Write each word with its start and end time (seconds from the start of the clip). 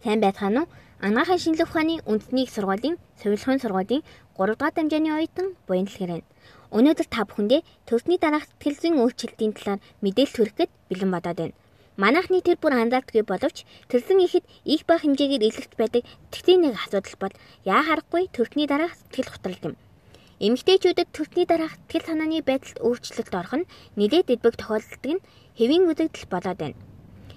Сайн 0.00 0.20
байцгаана 0.24 0.64
уу? 0.64 0.68
Анагаахын 1.04 1.42
шинжилгээ 1.44 1.68
ухааны 1.68 1.94
үндэсний 2.08 2.48
сургуулийн 2.48 2.96
совилгын 3.20 3.60
сургуулийн 3.60 4.02
3 4.32 4.56
дугаар 4.56 4.72
дамжааны 4.72 5.10
оюутан 5.12 5.48
буян 5.68 5.84
дэлгэрэн. 5.84 6.24
Өнөөдөр 6.72 7.08
та 7.12 7.28
бүхэндээ 7.28 7.60
төсний 7.84 8.16
дараах 8.16 8.48
сэтгэл 8.48 8.80
зүйн 8.80 8.96
өөрчлөлтийн 8.96 9.52
талаар 9.52 9.80
мэдээлэл 10.00 10.36
хүрэхэд 10.40 10.70
бэлэн 10.88 11.10
бодоод 11.12 11.38
байна. 11.40 11.58
Манайхны 12.00 12.40
тэр 12.40 12.56
бүр 12.56 12.80
анзаардаггүй 12.80 13.24
боловч 13.28 13.68
төрсөн 13.92 14.24
ихэд 14.24 14.44
их 14.64 14.88
ба 14.88 14.96
хэмжээгээр 14.96 15.44
илэрч 15.44 15.72
байдаг 15.76 16.02
тэгтийн 16.32 16.60
нэг 16.64 16.80
асуудал 16.80 17.16
бол 17.20 17.34
яа 17.68 17.84
харахгүй 17.84 18.32
төрхний 18.32 18.64
дараах 18.64 18.96
сэтгэл 18.96 19.32
хөдлөл 19.36 19.66
юм. 19.68 19.74
Эмэгтэйчүүдэд 20.40 21.12
төрхний 21.12 21.44
дараах 21.44 21.76
сэтгэл 21.76 22.08
санааны 22.08 22.40
байдалд 22.40 22.80
өөрчлөлт 22.80 23.36
орох 23.36 23.54
нь 23.60 23.68
нэлээд 24.00 24.32
эдбэг 24.32 24.56
тохиолддог 24.56 25.12
нь 25.12 25.24
хэвийн 25.60 25.84
үзэгдэл 25.92 26.32
болоод 26.32 26.56
байна. 26.56 26.80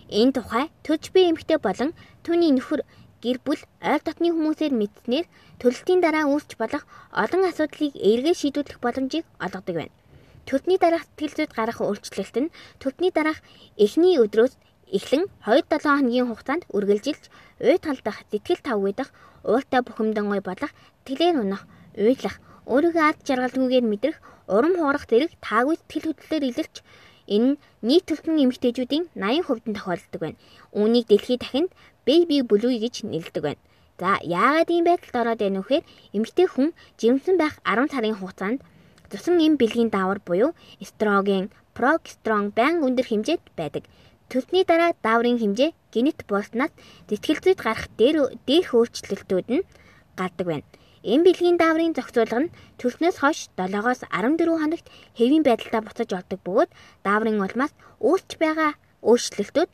Энэ 0.10 0.34
тухай 0.36 0.66
төрж 0.84 1.14
буй 1.14 1.30
эмэгтэй 1.30 1.60
болон 1.62 1.92
түүний 2.24 2.52
нөхөр 2.56 2.82
гэр 3.24 3.38
бүл 3.46 3.62
ойр 3.80 4.02
дотны 4.04 4.36
хүмүүсээр 4.36 4.74
мэдснээр 4.76 5.26
төлөлтийн 5.62 6.04
дараа 6.04 6.28
үүсч 6.28 6.60
болох 6.60 6.84
олон 7.16 7.44
асуудлыг 7.48 7.96
эргээ 7.96 8.36
шийдвэрлэх 8.36 8.80
боломжийг 8.84 9.26
олгодог 9.40 9.76
байна. 9.80 9.96
Төртний 10.44 10.76
дараах 10.76 11.08
сэтгэл 11.08 11.36
зүйд 11.38 11.52
гарах 11.56 11.80
өөрчлөлт 11.80 12.36
нь 12.44 12.54
төртний 12.84 13.12
дараах 13.16 13.40
эхний 13.80 14.20
өдрөөс 14.20 14.60
эхлэн 14.92 15.24
2-7 15.48 15.88
хоногийн 15.88 16.28
хугацаанд 16.28 16.68
үргэлжилж 16.76 17.24
уй 17.64 17.78
талдах, 17.80 18.20
сэтгэл 18.28 18.62
тавгүйдах, 18.68 19.10
ууртай 19.48 19.82
бухимдан 19.82 20.28
ой 20.28 20.42
болох, 20.44 20.72
тэлээр 21.08 21.40
унах, 21.40 21.64
уйлах, 21.96 22.36
өөрийгөө 22.68 23.04
ад 23.08 23.18
жаргалгүйгээр 23.24 23.86
мэдрэх, 23.88 24.18
урам 24.52 24.76
хугарах 24.76 25.08
зэрэг 25.08 25.32
таагүй 25.40 25.76
сэтгэл 25.80 26.08
хөдлөлөөр 26.12 26.44
илэрч 26.52 26.76
Энэ 27.28 27.56
нь 27.56 27.60
нийт 27.88 28.04
төрлийн 28.08 28.44
эмэгтэйчүүдийн 28.50 29.04
80% 29.16 29.70
нь 29.70 29.78
тохиолддог 29.78 30.22
байна. 30.22 30.42
Үүнийг 30.76 31.06
дэлхийд 31.08 31.42
дахинд 31.44 31.72
baby 32.08 32.44
blue 32.44 32.76
гэж 32.84 33.08
нэрлэдэг 33.08 33.44
байна. 33.44 33.62
За 34.00 34.20
яагаад 34.20 34.70
ийм 34.74 34.86
байдалд 34.90 35.16
ороод 35.22 35.40
байна 35.40 35.60
вэ 35.62 35.64
гэхээр 35.64 35.86
эмэгтэй 36.18 36.48
хүн 36.50 36.70
жирэмсэн 37.00 37.36
байх 37.40 37.56
10 37.64 37.94
сарын 37.94 38.18
хугацаанд 38.18 38.60
цусан 39.10 39.38
эм 39.46 39.56
бэлгийн 39.62 39.94
даавар 39.94 40.20
буюу 40.26 40.52
эстроген, 40.84 41.54
прогестерон 41.78 42.50
байнга 42.58 42.86
өндөр 42.88 43.08
хэмжээнд 43.08 43.46
байдаг. 43.60 43.84
Төсний 44.30 44.66
дараа 44.66 44.92
дааврын 45.06 45.38
хэмжээ 45.40 45.72
генет 45.94 46.20
болснаас 46.26 46.74
сэтгэл 47.08 47.40
зүйд 47.44 47.60
гарах 47.62 47.88
дээр 48.00 48.18
дээрх 48.48 48.72
өөрчлөлтүүд 48.74 49.48
нь 49.54 49.68
гардаг 50.18 50.48
байна. 50.50 50.68
Энэ 51.04 51.24
бэлгийн 51.28 51.60
дааврын 51.60 51.92
зохицуулга 51.92 52.40
нь 52.48 52.54
төлснөөс 52.80 53.18
хойш 53.20 53.52
7-оос 53.60 54.08
14 54.08 54.40
хоногт 54.56 54.88
хэвийн 55.20 55.44
байдалтай 55.44 55.82
буцаж 55.84 56.10
ордог 56.16 56.40
бөгөөд 56.48 56.72
дааврын 57.04 57.44
улмаас 57.44 57.76
үүсч 58.00 58.40
байгаа 58.40 58.80
өөрчлөлтүүд 59.04 59.72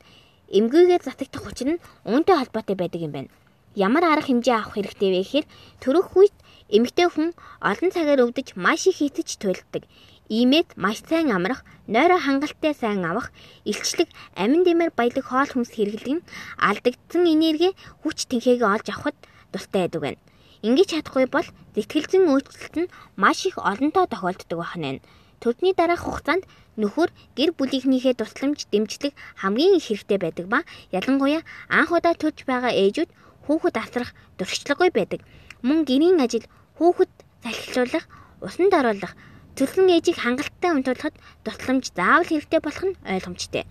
эмгүйгээр 0.58 1.02
затагдах 1.06 1.42
хүчин 1.46 1.68
нь 1.78 1.82
үүнтэй 2.10 2.34
холбоотой 2.34 2.74
байдаг 2.74 3.00
юм 3.06 3.12
байна. 3.14 3.30
Ямар 3.78 4.04
арга 4.10 4.26
хэмжээ 4.26 4.56
авах 4.58 4.74
хэрэгтэй 4.74 5.10
вэ 5.14 5.22
гэхээр 5.22 5.46
төрөх 5.78 6.10
үед 6.18 6.34
эмэгтэй 6.74 7.06
хүн 7.06 7.30
олон 7.62 7.90
цагаар 7.94 8.26
өвдөж 8.26 8.58
маш 8.58 8.90
их 8.90 8.98
хитэж 8.98 9.38
туйлддаг. 9.38 9.86
Иймээс 10.26 10.74
маш 10.74 10.98
сайн 11.06 11.30
амрах, 11.30 11.62
нойроо 11.86 12.18
хангалттай 12.18 12.74
сайн 12.74 13.06
авах, 13.06 13.30
илчлэг, 13.62 14.10
амин 14.34 14.66
дэмээр 14.66 14.90
баялаг 14.98 15.26
хоол 15.30 15.50
хүнс 15.50 15.70
хэрэглэх 15.74 16.10
нь 16.10 16.26
алдагдсан 16.58 17.22
энерги 17.22 17.70
хүч 18.02 18.26
тэнхээгээ 18.30 18.66
олж 18.74 18.86
авахд 18.90 19.18
тустай 19.54 19.86
байдаг 19.86 20.02
байна. 20.02 20.29
Ингэж 20.60 20.88
чадахгүй 20.92 21.24
бол 21.32 21.48
зэтгэлзэн 21.72 22.28
өөрчлөлт 22.28 22.76
нь 22.84 22.92
маш 23.16 23.48
их 23.48 23.56
олонтоо 23.56 24.04
тохиолддог 24.04 24.60
байна. 24.60 25.00
Төдний 25.40 25.72
дараах 25.72 26.04
хугацаанд 26.04 26.44
нөхөр 26.76 27.08
гэр 27.32 27.56
бүлийнхнийхээ 27.56 28.20
тусламж 28.20 28.68
дэмжлэг 28.68 29.16
хамгийн 29.40 29.80
их 29.80 29.88
хэрэгтэй 29.88 30.18
байдаг 30.20 30.46
ба 30.52 30.60
ялангуяа 30.92 31.40
анх 31.72 31.90
удаа 31.96 32.12
төрж 32.12 32.44
байгаа 32.44 32.76
ээжүүд 32.76 33.10
хүүхэд 33.48 33.76
асрах 33.80 34.12
дуршлаггүй 34.36 34.90
байдаг. 34.92 35.20
Мөн 35.64 35.88
гэрийн 35.88 36.20
ажил, 36.20 36.44
хүүхэд 36.76 37.12
салхилуулах, 37.40 38.04
усанд 38.44 38.72
оруулах, 38.76 39.16
төлсөн 39.56 39.88
ээжийг 39.96 40.20
хангалттай 40.20 40.76
унтуулахад 40.76 41.16
тусламж 41.44 41.84
заавал 41.96 42.28
хэрэгтэй 42.28 42.60
болох 42.60 42.84
нь 42.84 43.00
ойлгомжтой. 43.08 43.64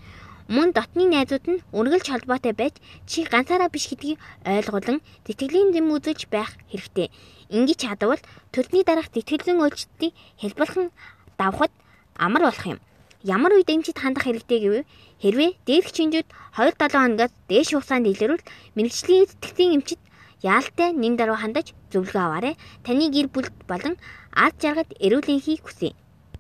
Мөн 0.50 0.74
дотны 0.74 1.06
найзууд 1.06 1.46
нь 1.46 1.62
үргэлж 1.78 2.10
холбоотой 2.10 2.58
байж 2.58 2.82
чи 3.06 3.22
ганцаараа 3.22 3.70
биш 3.70 3.86
гэдгийг 3.86 4.18
ойлгуулан 4.50 4.98
тэтгэлийн 5.22 5.70
зэм 5.78 5.94
үзүүлж 5.94 6.26
байх 6.34 6.58
хэрэгтэй. 6.74 7.14
Ингэж 7.54 7.78
чадвал 7.86 8.18
төрний 8.50 8.82
дараах 8.82 9.14
тэтгэлийн 9.14 9.62
үйлчлэлтийг 9.62 10.14
хэлбэлхэн 10.42 10.90
давхад 11.38 11.70
амар 12.18 12.50
болох 12.50 12.66
юм. 12.66 12.80
Ямар 13.22 13.54
үед 13.54 13.70
эмчид 13.70 14.02
хандах 14.02 14.26
хэрэгтэй 14.26 14.60
гэвэл 14.64 14.90
хэрвээ 15.22 15.50
дээрх 15.70 15.92
чинжүүд 15.94 16.28
2-7 16.58 16.98
хоногоос 16.98 17.34
дээш 17.46 17.70
хугацаанд 17.78 18.10
илэрвэл 18.10 18.48
мэрэгжлийн 18.74 19.30
тэтгэлийн 19.30 19.76
эмчид 19.78 20.02
яалтай 20.42 20.98
нэн 20.98 21.14
даруй 21.14 21.38
хандаж 21.38 21.78
зөвлөгөө 21.94 22.26
аваарай. 22.26 22.56
Таны 22.82 23.14
гэр 23.14 23.30
бүл 23.30 23.54
болон 23.70 24.02
ард 24.34 24.58
жаргад 24.58 24.90
эрүүл 24.98 25.30
энхийг 25.30 25.62
хүсье. 25.62 25.94